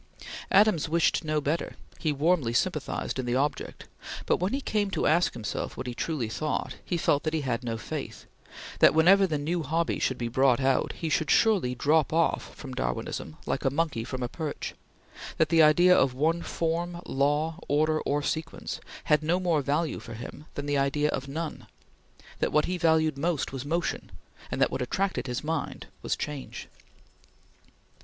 [0.49, 3.87] Adams wished no better; he warmly sympathized in the object;
[4.25, 7.41] but when he came to ask himself what he truly thought, he felt that he
[7.41, 8.25] had no Faith;
[8.79, 12.55] that whenever the next new hobby should be brought out, he should surely drop off
[12.55, 14.73] from Darwinism like a monkey from a perch;
[15.37, 20.15] that the idea of one Form, Law, Order, or Sequence had no more value for
[20.15, 21.67] him than the idea of none;
[22.39, 24.11] that what he valued most was Motion,
[24.49, 26.67] and that what attracted his mind was Change.